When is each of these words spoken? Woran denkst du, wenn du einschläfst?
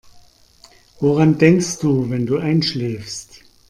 Woran 0.99 1.37
denkst 1.37 1.77
du, 1.77 2.09
wenn 2.09 2.25
du 2.25 2.39
einschläfst? 2.39 3.41